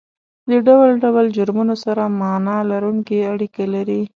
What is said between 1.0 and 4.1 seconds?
ډول جرمونو سره معنا لرونکې اړیکه لري